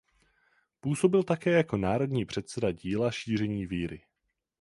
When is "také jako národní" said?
1.23-2.25